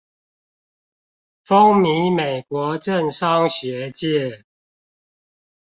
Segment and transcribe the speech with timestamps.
[1.45, 4.43] 風靡美國政商學界